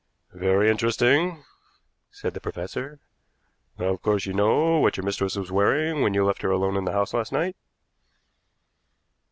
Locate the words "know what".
4.33-4.97